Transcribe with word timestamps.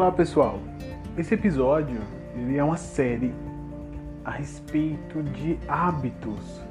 Olá 0.00 0.10
pessoal, 0.10 0.58
esse 1.18 1.34
episódio 1.34 2.00
ele 2.34 2.56
é 2.56 2.64
uma 2.64 2.78
série 2.78 3.34
a 4.24 4.30
respeito 4.30 5.22
de 5.22 5.58
hábitos. 5.68 6.62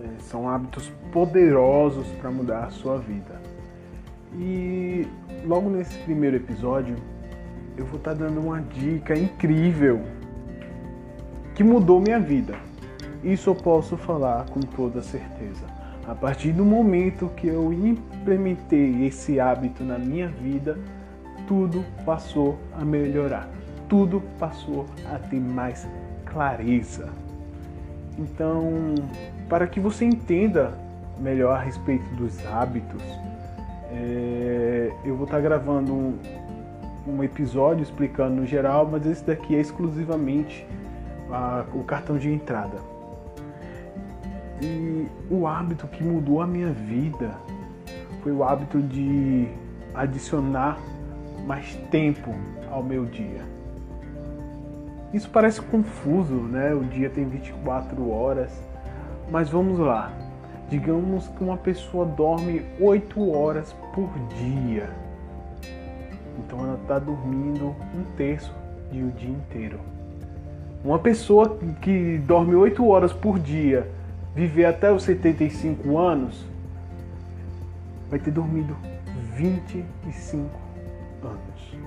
É, 0.00 0.20
são 0.20 0.48
hábitos 0.48 0.88
poderosos 1.10 2.06
para 2.20 2.30
mudar 2.30 2.66
a 2.66 2.70
sua 2.70 2.96
vida. 2.98 3.42
E 4.38 5.04
logo 5.44 5.68
nesse 5.68 5.98
primeiro 5.98 6.36
episódio 6.36 6.94
eu 7.76 7.84
vou 7.86 7.98
estar 7.98 8.12
tá 8.12 8.18
dando 8.18 8.40
uma 8.40 8.60
dica 8.60 9.18
incrível 9.18 10.02
que 11.56 11.64
mudou 11.64 12.00
minha 12.00 12.20
vida. 12.20 12.54
Isso 13.24 13.50
eu 13.50 13.56
posso 13.56 13.96
falar 13.96 14.46
com 14.46 14.60
toda 14.60 15.02
certeza. 15.02 15.66
A 16.06 16.14
partir 16.14 16.52
do 16.52 16.64
momento 16.64 17.32
que 17.34 17.48
eu 17.48 17.72
implementei 17.72 19.04
esse 19.06 19.40
hábito 19.40 19.82
na 19.82 19.98
minha 19.98 20.28
vida, 20.28 20.78
tudo 21.46 21.84
passou 22.04 22.58
a 22.78 22.84
melhorar, 22.84 23.48
tudo 23.88 24.22
passou 24.38 24.86
a 25.12 25.18
ter 25.18 25.40
mais 25.40 25.86
clareza. 26.24 27.08
Então, 28.18 28.94
para 29.48 29.66
que 29.66 29.78
você 29.78 30.04
entenda 30.04 30.72
melhor 31.18 31.56
a 31.56 31.60
respeito 31.60 32.08
dos 32.14 32.44
hábitos, 32.46 33.02
é, 33.92 34.92
eu 35.04 35.16
vou 35.16 35.24
estar 35.24 35.40
gravando 35.40 35.92
um, 35.92 36.18
um, 37.06 37.22
episódio 37.22 37.82
explicando 37.82 38.36
no 38.36 38.46
geral, 38.46 38.88
mas 38.90 39.06
esse 39.06 39.24
daqui 39.24 39.54
é 39.54 39.60
exclusivamente 39.60 40.66
a, 41.30 41.64
o 41.74 41.84
cartão 41.84 42.18
de 42.18 42.30
entrada. 42.30 42.78
E 44.60 45.06
o 45.30 45.46
hábito 45.46 45.86
que 45.86 46.02
mudou 46.02 46.40
a 46.40 46.46
minha 46.46 46.70
vida 46.70 47.32
foi 48.22 48.32
o 48.32 48.42
hábito 48.42 48.80
de 48.80 49.48
adicionar 49.94 50.78
mais 51.46 51.76
tempo 51.90 52.34
ao 52.70 52.82
meu 52.82 53.04
dia. 53.06 53.40
Isso 55.14 55.30
parece 55.30 55.62
confuso, 55.62 56.34
né? 56.34 56.74
O 56.74 56.82
dia 56.84 57.08
tem 57.08 57.24
24 57.24 58.10
horas, 58.10 58.50
mas 59.30 59.48
vamos 59.48 59.78
lá. 59.78 60.12
Digamos 60.68 61.28
que 61.28 61.44
uma 61.44 61.56
pessoa 61.56 62.04
dorme 62.04 62.62
8 62.80 63.30
horas 63.30 63.72
por 63.94 64.10
dia. 64.36 64.90
Então 66.38 66.58
ela 66.58 66.78
está 66.82 66.98
dormindo 66.98 67.74
um 67.94 68.02
terço 68.16 68.52
de 68.90 69.02
o 69.02 69.10
dia 69.12 69.30
inteiro. 69.30 69.78
Uma 70.84 70.98
pessoa 70.98 71.56
que 71.80 72.18
dorme 72.18 72.54
8 72.56 72.86
horas 72.86 73.12
por 73.12 73.38
dia, 73.38 73.88
viver 74.34 74.66
até 74.66 74.92
os 74.92 75.04
75 75.04 75.96
anos, 75.96 76.44
vai 78.10 78.18
ter 78.18 78.32
dormido 78.32 78.76
25 79.36 80.65
anos. 81.26 81.78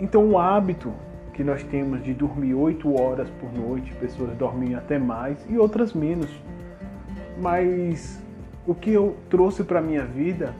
Então, 0.00 0.24
o 0.30 0.38
hábito 0.38 0.92
que 1.32 1.44
nós 1.44 1.62
temos 1.64 2.02
de 2.02 2.14
dormir 2.14 2.54
8 2.54 3.00
horas 3.00 3.28
por 3.38 3.52
noite, 3.52 3.92
pessoas 3.96 4.34
dormem 4.36 4.74
até 4.74 4.98
mais 4.98 5.44
e 5.50 5.58
outras 5.58 5.92
menos. 5.92 6.30
Mas 7.38 8.22
o 8.66 8.74
que 8.74 8.90
eu 8.90 9.16
trouxe 9.28 9.62
para 9.62 9.82
minha 9.82 10.04
vida 10.04 10.54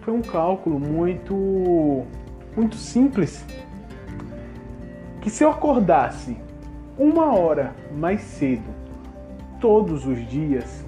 foi 0.00 0.12
um 0.12 0.22
cálculo 0.22 0.80
muito 0.80 2.04
muito 2.56 2.76
simples. 2.76 3.44
Que 5.20 5.30
se 5.30 5.44
eu 5.44 5.50
acordasse 5.50 6.36
uma 6.98 7.32
hora 7.36 7.74
mais 7.96 8.20
cedo 8.22 8.74
todos 9.60 10.06
os 10.06 10.26
dias, 10.28 10.84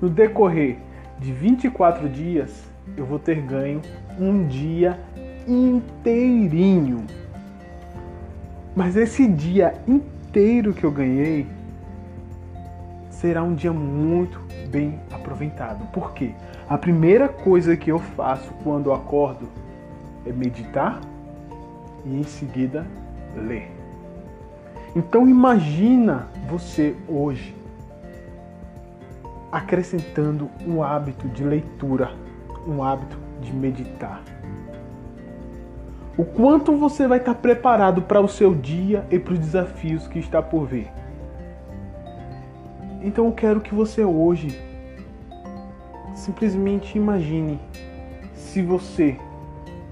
no 0.00 0.10
decorrer 0.10 0.78
de 1.18 1.32
24 1.32 2.08
dias, 2.08 2.70
eu 2.96 3.06
vou 3.06 3.18
ter 3.18 3.40
ganho 3.42 3.80
um 4.18 4.46
dia 4.46 4.98
inteirinho. 5.46 7.04
Mas 8.74 8.96
esse 8.96 9.26
dia 9.26 9.74
inteiro 9.86 10.72
que 10.72 10.84
eu 10.84 10.90
ganhei 10.90 11.46
será 13.10 13.42
um 13.42 13.54
dia 13.54 13.72
muito 13.72 14.40
bem 14.68 14.98
aproveitado. 15.10 15.86
Por 15.92 16.12
quê? 16.12 16.34
A 16.68 16.76
primeira 16.76 17.28
coisa 17.28 17.76
que 17.76 17.90
eu 17.90 17.98
faço 17.98 18.52
quando 18.62 18.92
acordo 18.92 19.48
é 20.26 20.32
meditar 20.32 21.00
e 22.04 22.20
em 22.20 22.24
seguida 22.24 22.86
ler. 23.36 23.70
Então 24.96 25.28
imagina 25.28 26.28
você 26.48 26.96
hoje 27.08 27.54
acrescentando 29.50 30.50
um 30.66 30.82
hábito 30.82 31.28
de 31.28 31.44
leitura 31.44 32.10
um 32.66 32.82
hábito 32.82 33.16
de 33.40 33.52
meditar. 33.52 34.22
O 36.16 36.24
quanto 36.24 36.76
você 36.76 37.08
vai 37.08 37.18
estar 37.18 37.34
preparado 37.34 38.02
para 38.02 38.20
o 38.20 38.28
seu 38.28 38.54
dia 38.54 39.04
e 39.10 39.18
para 39.18 39.34
os 39.34 39.38
desafios 39.38 40.06
que 40.06 40.18
está 40.18 40.40
por 40.40 40.66
vir. 40.66 40.90
Então 43.02 43.26
eu 43.26 43.32
quero 43.32 43.60
que 43.60 43.74
você 43.74 44.04
hoje 44.04 44.58
simplesmente 46.14 46.96
imagine 46.96 47.58
se 48.34 48.62
você 48.62 49.18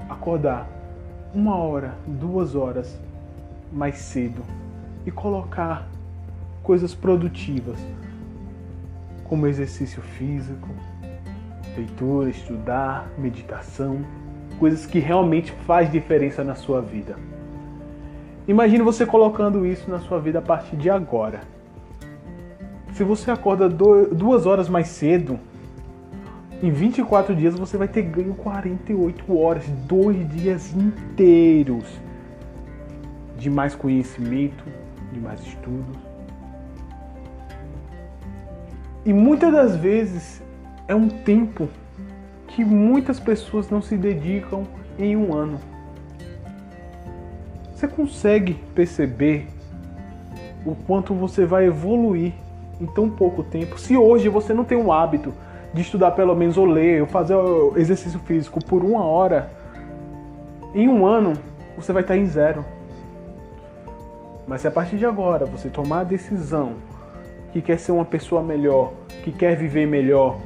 acordar 0.08 0.68
uma 1.34 1.56
hora, 1.56 1.94
duas 2.06 2.54
horas 2.54 2.98
mais 3.72 3.96
cedo 3.96 4.42
e 5.04 5.10
colocar 5.10 5.88
coisas 6.62 6.94
produtivas, 6.94 7.78
como 9.24 9.46
exercício 9.46 10.00
físico, 10.00 10.68
leitura, 11.76 12.30
estudar, 12.30 13.08
meditação, 13.18 14.04
coisas 14.58 14.86
que 14.86 14.98
realmente 14.98 15.52
faz 15.66 15.90
diferença 15.90 16.44
na 16.44 16.54
sua 16.54 16.80
vida. 16.80 17.16
Imagine 18.46 18.82
você 18.82 19.06
colocando 19.06 19.64
isso 19.64 19.90
na 19.90 20.00
sua 20.00 20.18
vida 20.18 20.40
a 20.40 20.42
partir 20.42 20.76
de 20.76 20.90
agora. 20.90 21.40
Se 22.92 23.04
você 23.04 23.30
acorda 23.30 23.68
duas 23.68 24.46
horas 24.46 24.68
mais 24.68 24.88
cedo, 24.88 25.38
em 26.62 26.70
24 26.70 27.34
dias 27.34 27.54
você 27.54 27.76
vai 27.76 27.88
ter 27.88 28.02
ganho 28.02 28.34
48 28.34 29.38
horas, 29.38 29.64
dois 29.86 30.28
dias 30.28 30.74
inteiros 30.74 31.84
de 33.38 33.48
mais 33.48 33.74
conhecimento, 33.74 34.64
de 35.12 35.20
mais 35.20 35.40
estudos. 35.40 35.98
E 39.04 39.12
muitas 39.12 39.52
das 39.52 39.76
vezes 39.76 40.41
é 40.88 40.94
um 40.94 41.08
tempo 41.08 41.68
que 42.48 42.64
muitas 42.64 43.18
pessoas 43.18 43.70
não 43.70 43.80
se 43.80 43.96
dedicam 43.96 44.66
em 44.98 45.16
um 45.16 45.34
ano. 45.34 45.58
Você 47.74 47.88
consegue 47.88 48.54
perceber 48.74 49.48
o 50.64 50.74
quanto 50.74 51.14
você 51.14 51.44
vai 51.44 51.66
evoluir 51.66 52.32
em 52.80 52.86
tão 52.86 53.08
pouco 53.08 53.42
tempo? 53.42 53.78
Se 53.78 53.96
hoje 53.96 54.28
você 54.28 54.52
não 54.54 54.64
tem 54.64 54.78
o 54.78 54.92
hábito 54.92 55.32
de 55.72 55.80
estudar 55.80 56.12
pelo 56.12 56.34
menos 56.34 56.58
ou 56.58 56.66
ler, 56.66 57.00
ou 57.00 57.06
fazer 57.06 57.34
exercício 57.76 58.20
físico 58.20 58.64
por 58.64 58.84
uma 58.84 59.04
hora, 59.04 59.50
em 60.74 60.88
um 60.88 61.06
ano 61.06 61.32
você 61.76 61.92
vai 61.92 62.02
estar 62.02 62.16
em 62.16 62.26
zero. 62.26 62.64
Mas 64.46 64.60
se 64.60 64.68
a 64.68 64.70
partir 64.70 64.96
de 64.96 65.06
agora 65.06 65.46
você 65.46 65.68
tomar 65.68 66.00
a 66.00 66.04
decisão 66.04 66.74
que 67.52 67.62
quer 67.62 67.78
ser 67.78 67.92
uma 67.92 68.04
pessoa 68.04 68.42
melhor, 68.42 68.92
que 69.24 69.32
quer 69.32 69.56
viver 69.56 69.86
melhor, 69.86 70.38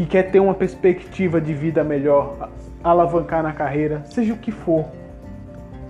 que 0.00 0.06
quer 0.06 0.30
ter 0.30 0.40
uma 0.40 0.54
perspectiva 0.54 1.38
de 1.38 1.52
vida 1.52 1.84
melhor, 1.84 2.48
alavancar 2.82 3.42
na 3.42 3.52
carreira, 3.52 4.02
seja 4.06 4.32
o 4.32 4.38
que 4.38 4.50
for, 4.50 4.86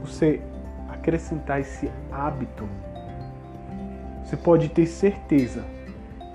você 0.05 0.41
acrescentar 0.89 1.61
esse 1.61 1.89
hábito, 2.11 2.69
você 4.25 4.37
pode 4.37 4.69
ter 4.69 4.87
certeza 4.87 5.65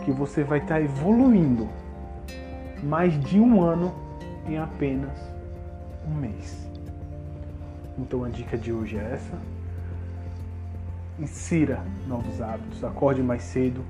que 0.06 0.12
você 0.14 0.42
vai 0.42 0.60
estar 0.60 0.82
evoluindo 0.82 1.68
mais 2.82 3.20
de 3.20 3.42
um 3.42 3.62
ano 3.62 3.94
em 4.48 4.58
apenas 4.58 5.12
um 6.08 6.14
mês. 6.14 6.70
Então 8.00 8.24
a 8.24 8.30
dica 8.30 8.58
de 8.58 8.72
hoje 8.72 8.96
é 8.98 9.16
essa. 9.16 9.38
Insira 11.20 11.82
novos 12.08 12.42
hábitos, 12.42 12.82
acorde 12.86 13.22
mais 13.22 13.44
cedo. 13.44 13.84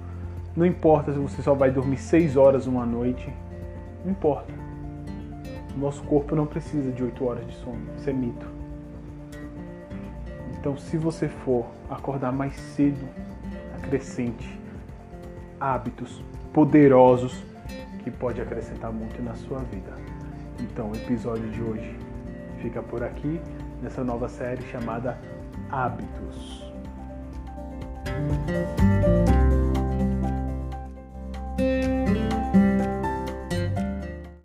Não 0.56 0.66
importa 0.66 1.14
se 1.14 1.20
você 1.20 1.44
só 1.44 1.54
vai 1.54 1.70
dormir 1.70 1.98
6 1.98 2.36
horas 2.36 2.66
uma 2.66 2.84
noite, 2.84 3.32
importa. 4.10 4.54
Nosso 5.78 6.04
corpo 6.04 6.36
não 6.36 6.46
precisa 6.46 6.92
de 6.92 7.04
8 7.04 7.26
horas 7.26 7.48
de 7.48 7.54
sono. 7.56 7.82
Isso 7.98 8.10
é 8.10 8.14
mito. 8.14 8.48
Então, 10.58 10.78
se 10.78 10.98
você 10.98 11.28
for 11.28 11.66
acordar 11.90 12.32
mais 12.32 12.56
cedo, 12.56 13.08
acrescente 13.78 14.60
hábitos 15.60 16.24
poderosos 16.54 17.44
que 18.04 18.12
pode 18.12 18.42
acrescentar 18.42 18.92
muito 18.92 19.22
na 19.22 19.36
sua 19.36 19.60
vida. 19.60 19.94
Então, 20.60 20.92
o 20.92 20.96
episódio 20.96 21.50
de 21.50 21.62
hoje 21.62 21.96
fica 22.62 22.82
por 22.82 23.04
aqui 23.04 23.42
nessa 23.82 24.04
nova 24.04 24.30
série 24.30 24.64
chamada 24.64 25.18
Hábitos. 25.70 26.72